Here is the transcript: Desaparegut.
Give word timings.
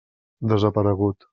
Desaparegut. 0.53 1.29